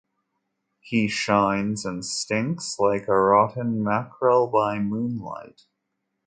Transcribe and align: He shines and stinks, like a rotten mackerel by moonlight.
He 0.79 1.07
shines 1.09 1.85
and 1.85 2.03
stinks, 2.03 2.79
like 2.79 3.07
a 3.07 3.13
rotten 3.15 3.83
mackerel 3.83 4.47
by 4.47 4.79
moonlight. 4.79 5.65